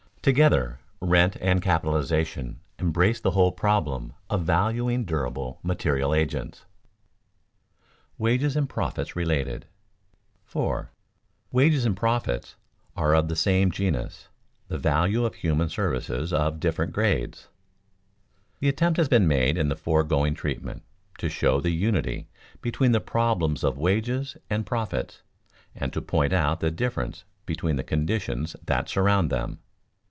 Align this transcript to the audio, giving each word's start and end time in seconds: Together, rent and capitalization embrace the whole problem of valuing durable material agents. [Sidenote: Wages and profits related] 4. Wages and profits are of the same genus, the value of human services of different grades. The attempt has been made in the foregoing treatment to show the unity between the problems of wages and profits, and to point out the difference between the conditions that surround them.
Together, 0.23 0.79
rent 0.99 1.35
and 1.41 1.63
capitalization 1.63 2.59
embrace 2.77 3.19
the 3.19 3.31
whole 3.31 3.51
problem 3.51 4.13
of 4.29 4.43
valuing 4.43 5.03
durable 5.03 5.59
material 5.63 6.13
agents. 6.13 6.59
[Sidenote: 6.59 8.19
Wages 8.19 8.55
and 8.55 8.69
profits 8.69 9.15
related] 9.15 9.65
4. 10.45 10.91
Wages 11.51 11.85
and 11.87 11.97
profits 11.97 12.55
are 12.95 13.15
of 13.15 13.29
the 13.29 13.35
same 13.35 13.71
genus, 13.71 14.27
the 14.67 14.77
value 14.77 15.25
of 15.25 15.33
human 15.33 15.69
services 15.69 16.31
of 16.31 16.59
different 16.59 16.93
grades. 16.93 17.47
The 18.59 18.69
attempt 18.69 18.97
has 18.97 19.09
been 19.09 19.27
made 19.27 19.57
in 19.57 19.69
the 19.69 19.75
foregoing 19.75 20.35
treatment 20.35 20.83
to 21.17 21.29
show 21.29 21.59
the 21.59 21.71
unity 21.71 22.29
between 22.61 22.91
the 22.91 23.01
problems 23.01 23.63
of 23.63 23.75
wages 23.79 24.37
and 24.51 24.67
profits, 24.67 25.23
and 25.73 25.91
to 25.93 25.99
point 25.99 26.31
out 26.31 26.59
the 26.59 26.69
difference 26.69 27.23
between 27.47 27.75
the 27.77 27.83
conditions 27.83 28.55
that 28.67 28.87
surround 28.87 29.31
them. 29.31 29.57